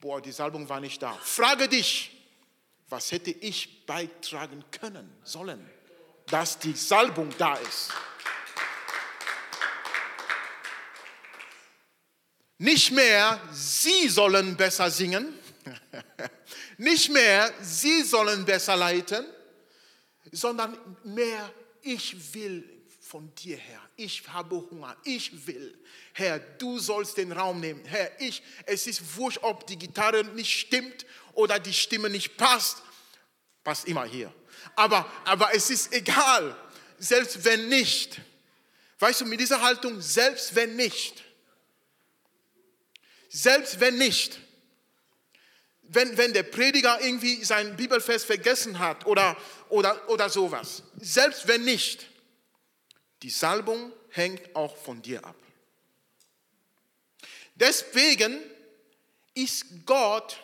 [0.00, 1.12] boah, die Salbung war nicht da.
[1.22, 2.10] Frage dich,
[2.88, 5.68] was hätte ich beitragen können, sollen,
[6.26, 7.90] dass die Salbung da ist.
[12.58, 15.36] Nicht mehr, sie sollen besser singen,
[16.78, 19.26] nicht mehr, sie sollen besser leiten,
[20.30, 23.80] sondern mehr, ich will von dir her.
[23.96, 25.76] Ich habe Hunger, ich will.
[26.14, 27.84] Herr, du sollst den Raum nehmen.
[27.84, 31.04] Herr, ich, es ist wurscht, ob die Gitarre nicht stimmt
[31.34, 32.80] oder die Stimme nicht passt.
[33.64, 34.32] Passt immer hier.
[34.76, 36.56] Aber, aber es ist egal,
[36.98, 38.20] selbst wenn nicht.
[38.98, 41.24] Weißt du, mit dieser Haltung, selbst wenn nicht.
[43.28, 44.38] Selbst wenn nicht,
[45.82, 49.36] wenn, wenn der Prediger irgendwie sein Bibelfest vergessen hat oder,
[49.68, 52.08] oder, oder sowas, selbst wenn nicht,
[53.22, 55.36] die Salbung hängt auch von dir ab.
[57.54, 58.38] Deswegen
[59.34, 60.36] ist Gott,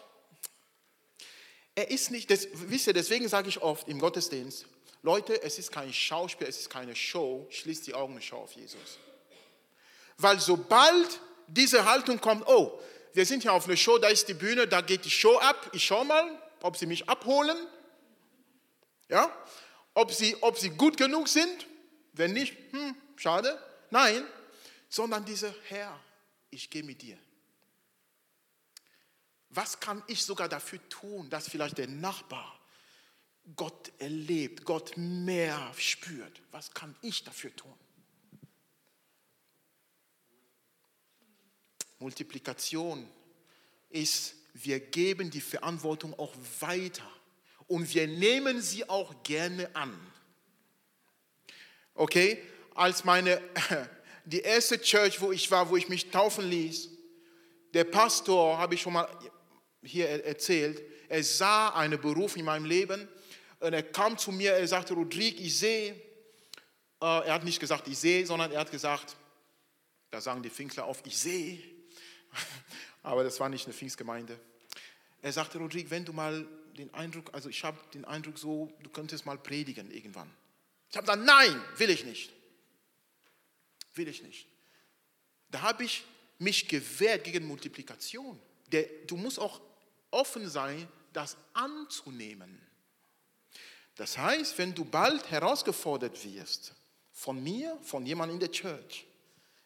[1.79, 4.67] er ist nicht, das, wisst ihr, deswegen sage ich oft im Gottesdienst,
[5.05, 8.51] Leute, es ist kein Schauspiel, es ist keine Show, schließt die Augen und schau auf
[8.51, 8.99] Jesus.
[10.17, 12.81] Weil sobald diese Haltung kommt, oh,
[13.13, 15.71] wir sind hier auf einer Show, da ist die Bühne, da geht die Show ab,
[15.73, 16.29] ich schau mal,
[16.63, 17.57] ob sie mich abholen,
[19.09, 19.33] ja,
[19.95, 21.69] ob sie, ob sie gut genug sind,
[22.13, 23.57] wenn nicht, hm, schade,
[23.91, 24.27] nein,
[24.89, 25.97] sondern diese Herr,
[26.51, 27.19] ich gehe mit dir.
[29.51, 32.61] Was kann ich sogar dafür tun, dass vielleicht der Nachbar
[33.57, 36.43] Gott erlebt, Gott mehr spürt?
[36.51, 37.75] Was kann ich dafür tun?
[41.99, 43.09] Multiplikation
[43.89, 47.09] ist, wir geben die Verantwortung auch weiter
[47.67, 49.99] und wir nehmen sie auch gerne an.
[51.95, 52.43] Okay,
[52.75, 53.41] als meine,
[54.25, 56.91] die erste Church, wo ich war, wo ich mich taufen ließ,
[57.75, 59.09] der Pastor, habe ich schon mal
[59.89, 63.09] hier erzählt, er sah einen Beruf in meinem Leben
[63.61, 65.95] und er kam zu mir, er sagte, Rodrigue, ich sehe,
[67.01, 69.17] Äh, er hat nicht gesagt, ich sehe, sondern er hat gesagt,
[70.11, 71.63] da sagen die Pfingstler auf, ich sehe.
[73.03, 74.39] Aber das war nicht eine Pfingstgemeinde.
[75.23, 76.47] Er sagte, Rodrigo, wenn du mal
[76.77, 80.31] den Eindruck, also ich habe den Eindruck so, du könntest mal predigen irgendwann.
[80.91, 82.33] Ich habe gesagt, nein, will ich nicht.
[83.95, 84.47] Will ich nicht.
[85.51, 86.05] Da habe ich
[86.39, 88.39] mich gewehrt gegen Multiplikation.
[88.71, 89.61] Der, du musst auch
[90.11, 92.61] offen sein, das anzunehmen.
[93.97, 96.75] Das heißt, wenn du bald herausgefordert wirst,
[97.13, 99.07] von mir, von jemandem in der Church,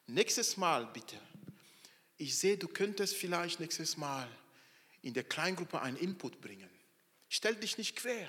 [0.07, 1.19] nächstes Mal bitte,
[2.17, 4.29] ich sehe, du könntest vielleicht nächstes Mal
[5.03, 6.71] in der Kleingruppe einen Input bringen.
[7.29, 8.29] Stell dich nicht quer.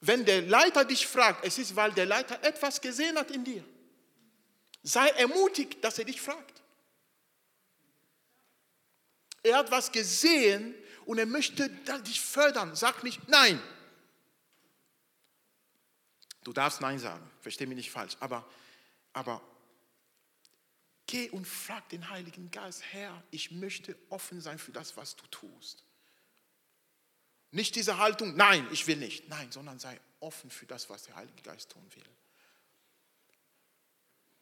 [0.00, 3.64] Wenn der Leiter dich fragt, es ist, weil der Leiter etwas gesehen hat in dir.
[4.82, 6.59] Sei ermutigt, dass er dich fragt.
[9.42, 10.74] Er hat was gesehen
[11.06, 11.68] und er möchte
[12.02, 12.76] dich fördern.
[12.76, 13.60] Sag nicht nein.
[16.44, 18.48] Du darfst nein sagen, versteh mich nicht falsch, aber,
[19.12, 19.42] aber
[21.06, 25.26] geh und frag den Heiligen Geist, Herr, ich möchte offen sein für das, was du
[25.26, 25.84] tust.
[27.50, 31.16] Nicht diese Haltung, nein, ich will nicht, nein, sondern sei offen für das, was der
[31.16, 32.08] Heilige Geist tun will.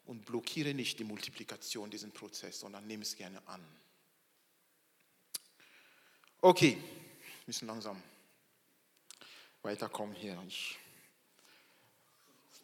[0.05, 3.65] Und blockiere nicht die Multiplikation, diesen Prozess, sondern nimm es gerne an.
[6.41, 8.01] Okay, wir müssen langsam
[9.61, 10.41] weiterkommen hier.
[10.47, 10.77] Ich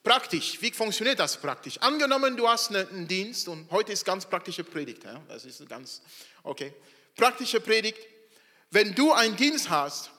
[0.05, 1.79] Praktisch, wie funktioniert das praktisch?
[1.79, 5.03] Angenommen, du hast einen Dienst und heute ist ganz praktische Predigt.
[5.03, 5.19] Ja?
[5.27, 6.03] Das ist ganz,
[6.43, 6.71] okay.
[7.15, 7.97] Praktische Predigt.
[8.69, 10.11] Wenn du einen Dienst hast,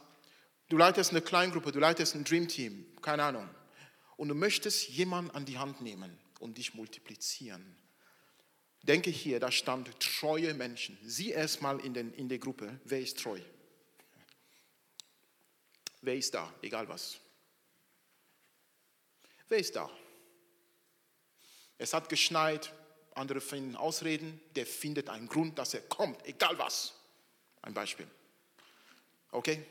[0.69, 3.49] du leitest eine Kleingruppe, du leitest ein Dreamteam, keine Ahnung,
[4.16, 7.77] und du möchtest jemanden an die Hand nehmen und dich multiplizieren.
[8.87, 10.96] Denke hier, da stand treue Menschen.
[11.03, 13.40] Sieh erstmal in, in der Gruppe, wer ist treu?
[16.03, 16.55] Wer ist da?
[16.62, 17.18] Egal was.
[19.49, 19.90] Wer ist da?
[21.79, 22.72] Es hat geschneit,
[23.14, 26.94] andere finden Ausreden, der findet einen Grund, dass er kommt, egal was.
[27.62, 28.09] Ein Beispiel.
[29.33, 29.64] Okay?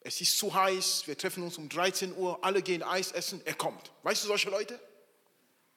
[0.00, 3.54] Es ist zu heiß, wir treffen uns um 13 Uhr, alle gehen Eis essen, er
[3.54, 3.92] kommt.
[4.02, 4.80] Weißt du solche Leute?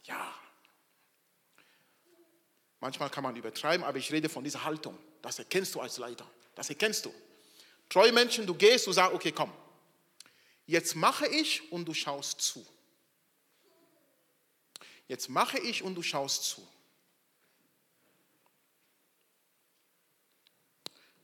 [0.03, 0.33] Ja.
[2.83, 4.97] Manchmal kann man übertreiben, aber ich rede von dieser Haltung.
[5.21, 6.29] Das erkennst du als Leiter.
[6.53, 7.13] Das erkennst du.
[7.87, 9.53] Treue Menschen, du gehst, du sagst, okay, komm,
[10.65, 12.65] Jetzt mache ich und du schaust zu.
[15.07, 16.67] Jetzt mache ich und du schaust zu.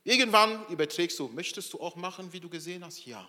[0.06, 3.06] Irgendwann überträgst du, möchtest du auch machen, wie du gesehen hast?
[3.06, 3.28] Ja.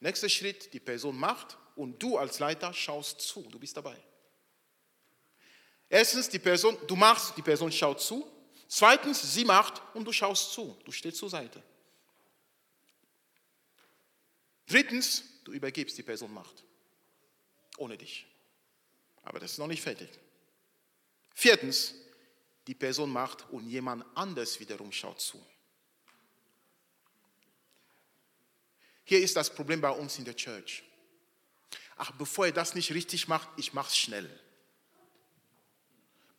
[0.00, 3.96] Nächster Schritt, die Person macht und du als Leiter schaust zu, du bist dabei.
[5.94, 8.28] Erstens, die Person, du machst, die Person schaut zu.
[8.66, 11.62] Zweitens, sie macht und du schaust zu, du stehst zur Seite.
[14.66, 16.64] Drittens, du übergibst, die Person macht.
[17.76, 18.26] Ohne dich.
[19.22, 20.08] Aber das ist noch nicht fertig.
[21.32, 21.94] Viertens,
[22.66, 25.40] die Person macht und jemand anders wiederum schaut zu.
[29.04, 30.82] Hier ist das Problem bei uns in der Church.
[31.96, 34.43] Ach, bevor er das nicht richtig macht, ich mache es schnell.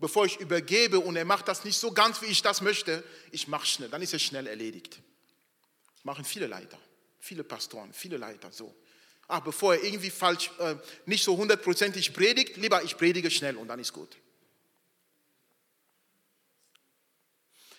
[0.06, 3.48] Bevor ich übergebe und er macht das nicht so ganz, wie ich das möchte, ich
[3.48, 5.00] mache schnell, dann ist es schnell erledigt.
[6.04, 6.78] Machen viele Leiter,
[7.20, 8.76] viele Pastoren, viele Leiter so.
[9.28, 10.76] Ach, bevor er irgendwie falsch, äh,
[11.08, 14.16] nicht so hundertprozentig predigt, lieber ich predige schnell und dann ist gut.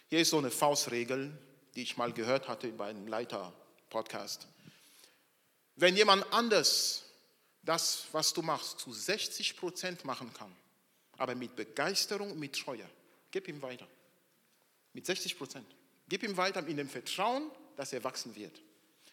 [0.08, 1.30] Hier ist so eine Faustregel,
[1.76, 4.48] die ich mal gehört hatte bei einem Leiter-Podcast.
[5.76, 7.04] Wenn jemand anders
[7.62, 10.52] das, was du machst, zu 60 Prozent machen kann,
[11.18, 12.88] aber mit Begeisterung mit Treue,
[13.30, 13.86] gib ihm weiter.
[14.92, 15.66] Mit 60 Prozent.
[16.08, 18.60] Gib ihm weiter in dem Vertrauen, dass er wachsen wird.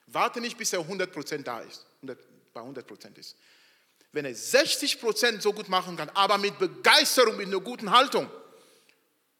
[0.07, 3.35] Warte nicht, bis er 100% da ist, bei 100% ist.
[4.11, 8.29] Wenn er 60% so gut machen kann, aber mit Begeisterung, mit einer guten Haltung,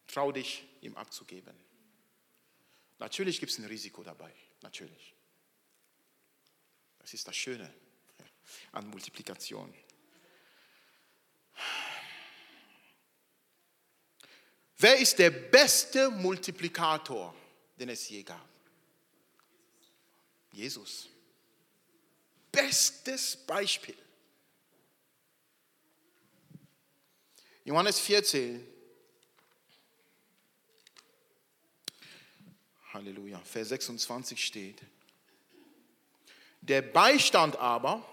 [0.08, 1.56] trau dich, ihm abzugeben.
[2.99, 5.13] Natürlich gibt es ein Risiko dabei, natürlich.
[6.99, 7.71] Das ist das Schöne
[8.71, 9.73] an Multiplikation.
[14.78, 17.34] Wer ist der beste Multiplikator,
[17.80, 18.48] den es je gab?
[20.52, 21.10] Jesus.
[22.52, 23.98] Bestes Beispiel.
[27.66, 28.68] Johannes 14.
[32.94, 33.40] Halleluja.
[33.40, 34.82] Vers 26 steht.
[36.62, 38.06] Der Beistand aber,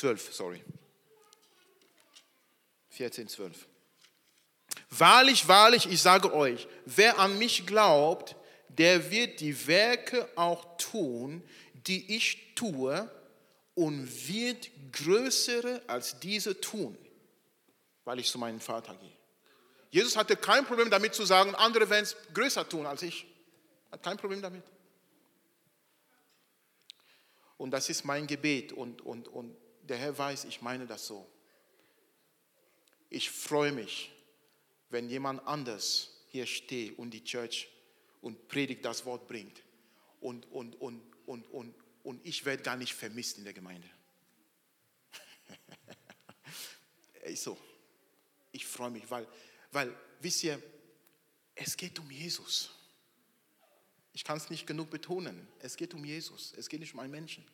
[0.00, 0.62] zwölf, sorry.
[2.90, 3.66] 14, 12.
[4.90, 8.34] Wahrlich, wahrlich, ich sage euch, wer an mich glaubt,
[8.68, 11.42] der wird die Werke auch tun,
[11.86, 13.10] die ich tue,
[13.74, 16.96] und wird größere als diese tun,
[18.04, 19.16] weil ich zu meinem Vater gehe.
[19.90, 23.26] Jesus hatte kein Problem damit zu sagen, andere werden es größer tun als ich.
[23.90, 24.62] Hat kein Problem damit.
[27.56, 29.56] Und das ist mein Gebet und, und, und
[29.90, 31.28] der Herr weiß, ich meine das so.
[33.10, 34.12] Ich freue mich,
[34.88, 37.68] wenn jemand anders hier steht und die Church
[38.22, 39.62] und predigt das Wort bringt.
[40.20, 41.74] Und, und, und, und, und,
[42.04, 43.88] und ich werde gar nicht vermisst in der Gemeinde.
[47.34, 47.58] so.
[48.52, 49.26] Ich freue mich, weil,
[49.70, 50.60] weil, wisst ihr,
[51.54, 52.70] es geht um Jesus.
[54.12, 55.46] Ich kann es nicht genug betonen.
[55.60, 56.52] Es geht um Jesus.
[56.56, 57.44] Es geht nicht um einen Menschen.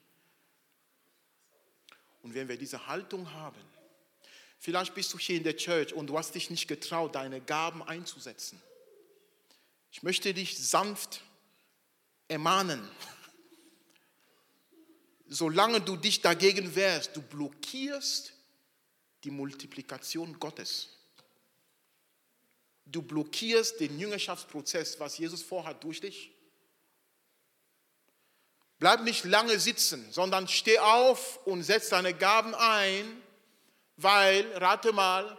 [2.27, 3.61] Und wenn wir diese Haltung haben,
[4.59, 7.85] vielleicht bist du hier in der Church und du hast dich nicht getraut, deine Gaben
[7.85, 8.61] einzusetzen.
[9.93, 11.21] Ich möchte dich sanft
[12.27, 12.83] ermahnen.
[15.29, 18.33] Solange du dich dagegen wehrst, du blockierst
[19.23, 20.99] die Multiplikation Gottes.
[22.87, 26.33] Du blockierst den Jüngerschaftsprozess, was Jesus vorhat durch dich.
[28.79, 33.23] Bleib nicht lange sitzen, sondern steh auf und setz deine Gaben ein,
[33.97, 35.39] weil, rate mal,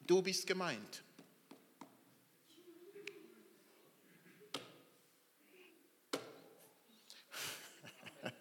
[0.00, 1.04] du bist gemeint.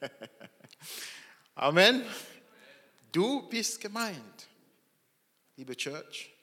[1.56, 2.04] Amen.
[3.12, 4.48] Du bist gemeint,
[5.56, 6.34] liebe Church.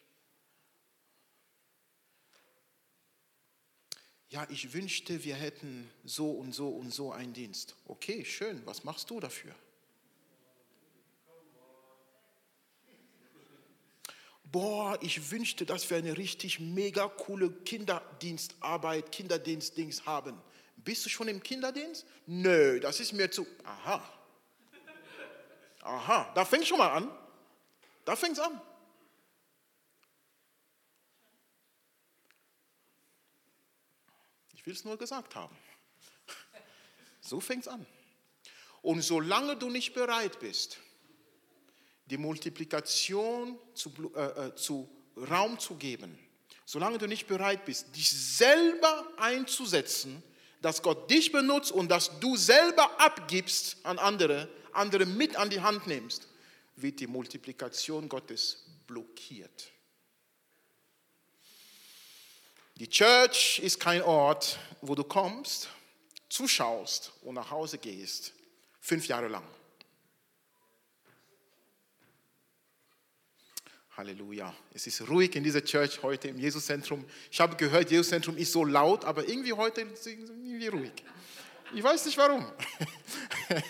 [4.30, 7.74] Ja, ich wünschte, wir hätten so und so und so einen Dienst.
[7.86, 8.60] Okay, schön.
[8.66, 9.54] Was machst du dafür?
[14.44, 20.40] Boah, ich wünschte, dass wir eine richtig mega coole Kinderdienstarbeit, Kinderdienstdings haben.
[20.76, 22.06] Bist du schon im Kinderdienst?
[22.26, 23.46] Nö, das ist mir zu.
[23.64, 24.02] Aha.
[25.82, 27.10] Aha, da fängt schon mal an.
[28.04, 28.60] Da fängt es an.
[34.68, 35.56] Will es nur gesagt haben.
[37.22, 37.86] So fängt es an.
[38.82, 40.76] Und solange du nicht bereit bist,
[42.04, 44.86] die Multiplikation zu, äh, äh, zu
[45.30, 46.18] Raum zu geben,
[46.66, 50.22] solange du nicht bereit bist, dich selber einzusetzen,
[50.60, 55.62] dass Gott dich benutzt und dass du selber abgibst an andere, andere mit an die
[55.62, 56.28] Hand nimmst,
[56.76, 59.72] wird die Multiplikation Gottes blockiert.
[62.78, 65.68] Die Church ist kein Ort, wo du kommst,
[66.28, 68.32] zuschaust und nach Hause gehst,
[68.80, 69.42] fünf Jahre lang.
[73.96, 74.54] Halleluja.
[74.72, 77.04] Es ist ruhig in dieser Church heute im Jesuszentrum.
[77.32, 80.92] Ich habe gehört, Jesuszentrum ist so laut, aber irgendwie heute ist es irgendwie ruhig.
[81.74, 82.46] Ich weiß nicht warum.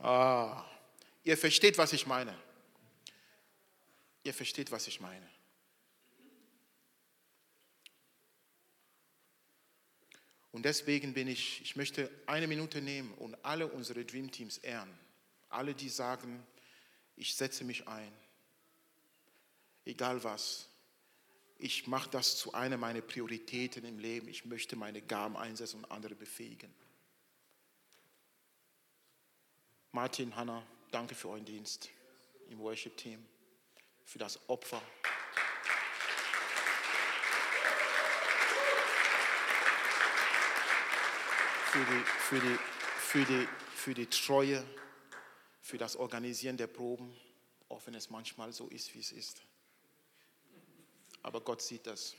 [0.00, 0.64] ah,
[1.22, 2.36] ihr versteht, was ich meine.
[4.24, 5.33] Ihr versteht, was ich meine.
[10.54, 14.88] Und deswegen bin ich, ich möchte eine Minute nehmen und alle unsere Dream Teams ehren.
[15.48, 16.46] Alle, die sagen,
[17.16, 18.12] ich setze mich ein.
[19.84, 20.68] Egal was.
[21.58, 24.28] Ich mache das zu einer meiner Prioritäten im Leben.
[24.28, 26.72] Ich möchte meine Gaben einsetzen und andere befähigen.
[29.90, 31.90] Martin, Hannah, danke für euren Dienst
[32.48, 33.26] im Worship-Team,
[34.04, 34.80] für das Opfer.
[41.74, 42.58] Für die, für, die,
[42.98, 44.64] für, die, für die Treue
[45.60, 47.12] für das Organisieren der Proben,
[47.68, 49.42] auch wenn es manchmal so ist, wie es ist.
[51.22, 52.14] Aber Gott sieht das.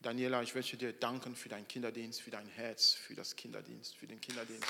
[0.00, 4.06] Daniela, ich möchte dir danken für deinen Kinderdienst, für dein Herz, für das Kinderdienst, für
[4.06, 4.68] den Kinderdienst.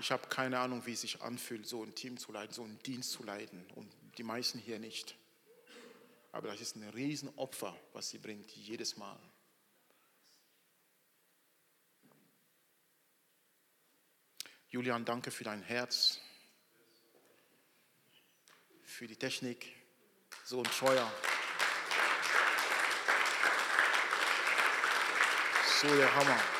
[0.00, 2.78] Ich habe keine Ahnung, wie es sich anfühlt, so ein Team zu leiten, so einen
[2.82, 5.16] Dienst zu leiten und die meisten hier nicht.
[6.32, 9.18] Aber das ist ein Riesenopfer, was sie bringt, jedes Mal.
[14.70, 16.20] Julian, danke für dein Herz,
[18.82, 19.74] für die Technik,
[20.44, 21.10] so ein treuer.
[25.80, 26.57] So der Hammer.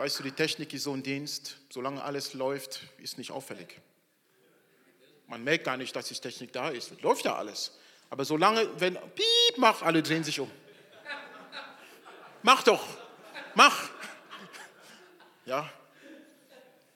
[0.00, 3.82] Weißt du, die Technik ist so ein Dienst, solange alles läuft, ist nicht auffällig.
[5.26, 7.02] Man merkt gar nicht, dass die Technik da ist.
[7.02, 7.78] Läuft ja alles.
[8.08, 10.50] Aber solange, wenn piep, mach, alle drehen sich um.
[12.42, 12.82] Mach doch,
[13.54, 13.90] mach.
[15.44, 15.70] Ja,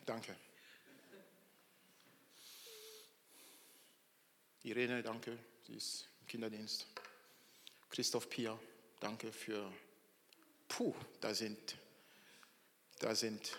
[0.07, 0.35] danke.
[4.63, 5.37] Irene, danke,
[5.67, 6.87] sie ist im Kinderdienst.
[7.91, 8.59] Christoph Pia,
[8.99, 9.71] danke für,
[10.69, 11.77] puh, da sind,
[12.99, 13.57] da sind,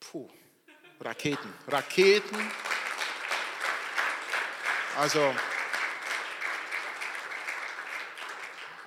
[0.00, 0.28] puh,
[1.00, 2.50] Raketen, Raketen.
[4.96, 5.34] Also,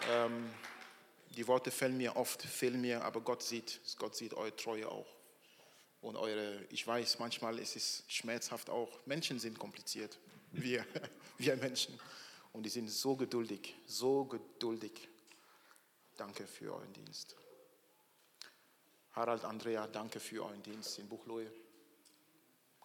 [0.10, 0.54] ähm,
[1.36, 5.08] die Worte fehlen mir oft, fehlen mir, aber Gott sieht, Gott sieht eure Treue auch.
[6.02, 9.00] Und eure, ich weiß, manchmal ist es schmerzhaft auch.
[9.06, 10.18] Menschen sind kompliziert,
[10.52, 10.86] wir,
[11.38, 12.00] wir Menschen.
[12.54, 15.10] Und die sind so geduldig, so geduldig.
[16.16, 17.36] Danke für euren Dienst.
[19.16, 21.50] Harald, Andrea, danke für euren Dienst in Buchloe.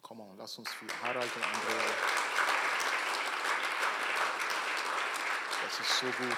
[0.01, 1.93] Komm on, lass uns für Harald und Andrea.
[5.65, 6.37] Das ist so gut.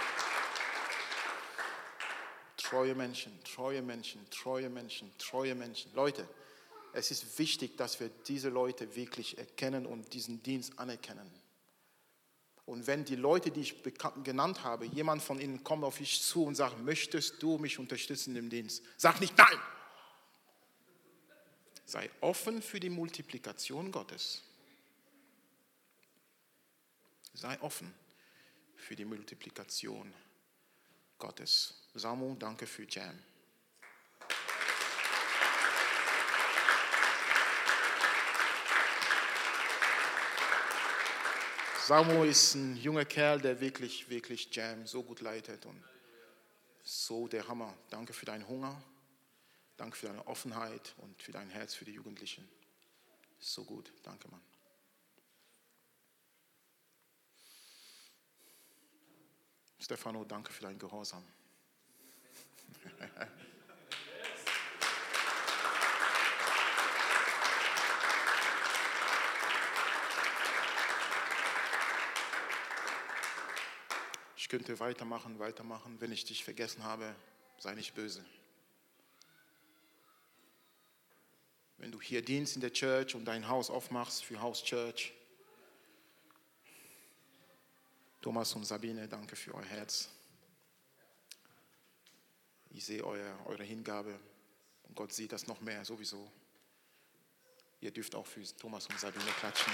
[2.58, 5.94] Treue Menschen, treue Menschen, treue Menschen, treue Menschen.
[5.94, 6.28] Leute,
[6.94, 11.32] es ist wichtig, dass wir diese Leute wirklich erkennen und diesen Dienst anerkennen.
[12.66, 13.84] Und wenn die Leute, die ich
[14.24, 18.36] genannt habe, jemand von ihnen kommt auf dich zu und sagt, möchtest du mich unterstützen
[18.36, 18.84] im Dienst?
[18.98, 19.60] Sag nicht nein.
[21.86, 24.41] Sei offen für die Multiplikation Gottes.
[27.34, 27.93] Sei offen
[28.75, 30.13] für die Multiplikation
[31.17, 31.73] Gottes.
[31.93, 33.17] Samu, danke für Jam.
[41.86, 45.84] Samu ist ein junger Kerl, der wirklich, wirklich Jam so gut leitet und
[46.84, 47.73] so der Hammer.
[47.89, 48.81] Danke für deinen Hunger,
[49.84, 52.49] danke für deine Offenheit und für dein Herz für die Jugendlichen.
[53.38, 54.41] So gut, danke Mann.
[59.79, 61.21] Stefano, danke für deinen Gehorsam.
[74.38, 75.99] Ich könnte weitermachen, weitermachen.
[75.99, 77.13] Wenn ich dich vergessen habe,
[77.59, 78.23] sei nicht böse.
[81.84, 85.11] Wenn du hier dienst in der Church und dein Haus aufmachst für House Church,
[88.21, 90.07] Thomas und Sabine, danke für euer Herz.
[92.69, 94.17] Ich sehe euer, eure Hingabe
[94.84, 96.31] und Gott sieht das noch mehr sowieso.
[97.81, 99.73] Ihr dürft auch für Thomas und Sabine klatschen.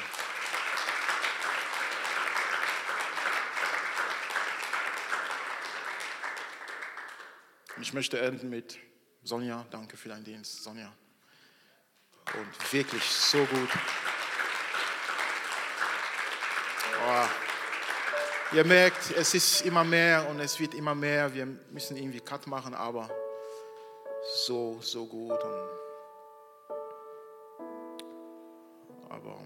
[7.79, 8.79] Ich möchte enden mit
[9.21, 9.63] Sonja.
[9.69, 10.91] Danke für deinen Dienst, Sonja.
[12.35, 13.69] Und wirklich so gut.
[17.07, 18.55] Oh.
[18.55, 21.33] Ihr merkt, es ist immer mehr und es wird immer mehr.
[21.33, 23.09] Wir müssen irgendwie Cut machen, aber
[24.45, 25.43] so, so gut.
[25.43, 25.79] Und
[29.09, 29.39] aber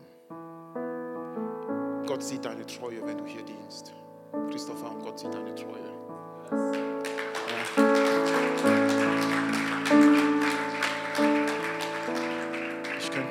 [2.05, 3.93] Gott sieht deine Treue, wenn du hier dienst.
[4.51, 6.92] Christopher, und Gott sieht deine Treue.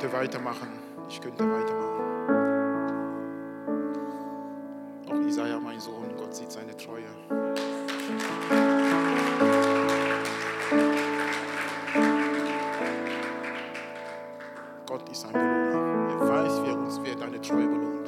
[0.02, 0.68] Könnte weitermachen.
[1.08, 1.92] Ich könnte weitermachen.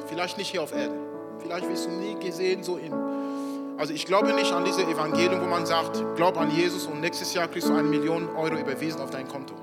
[0.09, 0.99] vielleicht nicht hier auf Erden.
[1.39, 2.91] Vielleicht wirst du nie gesehen so in.
[3.77, 7.33] Also ich glaube nicht an diese Evangelium, wo man sagt, glaub an Jesus und nächstes
[7.33, 9.53] Jahr kriegst du eine Million Euro überwiesen auf dein Konto.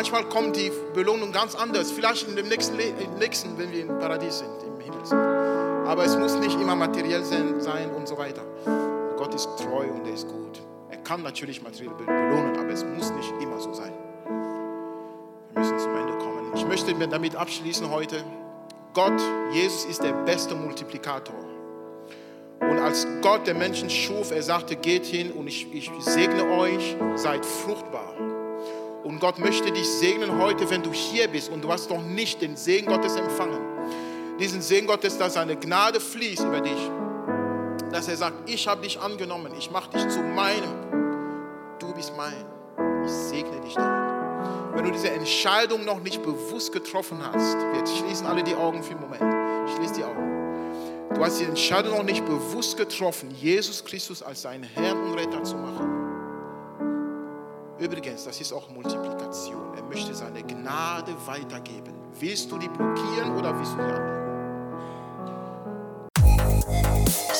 [0.00, 1.92] Manchmal kommt die Belohnung ganz anders.
[1.92, 5.18] Vielleicht in dem nächsten, im nächsten, wenn wir im Paradies sind, im Himmel sind.
[5.18, 8.40] Aber es muss nicht immer materiell sein und so weiter.
[9.18, 10.62] Gott ist treu und er ist gut.
[10.88, 13.92] Er kann natürlich materiell belohnen, aber es muss nicht immer so sein.
[15.52, 16.50] Wir müssen zum Ende kommen.
[16.54, 18.24] Ich möchte damit abschließen heute.
[18.94, 19.20] Gott,
[19.52, 21.44] Jesus ist der beste Multiplikator.
[22.60, 26.96] Und als Gott den Menschen schuf, er sagte, geht hin und ich, ich segne euch,
[27.16, 28.29] seid fruchtbar.
[29.10, 32.40] Und Gott möchte dich segnen heute, wenn du hier bist und du hast noch nicht
[32.42, 33.58] den Segen Gottes empfangen.
[34.38, 36.78] Diesen Segen Gottes, dass seine Gnade fließt über dich.
[37.90, 40.70] Dass er sagt, ich habe dich angenommen, ich mache dich zu meinem.
[41.80, 42.46] Du bist mein.
[43.04, 44.76] Ich segne dich damit.
[44.76, 48.92] Wenn du diese Entscheidung noch nicht bewusst getroffen hast, wir schließen alle die Augen für
[48.92, 49.70] einen Moment.
[49.74, 51.10] Schließ die Augen.
[51.16, 55.42] Du hast die Entscheidung noch nicht bewusst getroffen, Jesus Christus als deinen Herrn und Retter
[55.42, 55.89] zu machen.
[57.80, 59.74] Übrigens, das ist auch Multiplikation.
[59.74, 61.94] Er möchte seine Gnade weitergeben.
[62.18, 64.20] Willst du die blockieren oder willst du die annehmen?